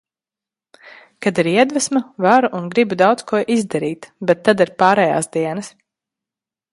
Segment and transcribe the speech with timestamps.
[1.25, 5.71] Kad ir iedvesma, varu un gribu daudz ko izdarīt, bet tad ir pārējās dienas.